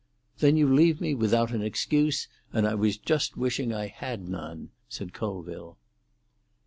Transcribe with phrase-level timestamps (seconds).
[0.39, 4.71] "Then you leave me without an excuse, and I was just wishing I had none,"
[4.89, 5.77] said Colville.